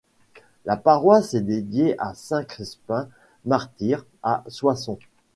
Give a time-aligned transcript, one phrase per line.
[0.65, 3.07] La paroisse est dédiée à Saint-Crespin
[3.45, 4.97] martyr à Soissons.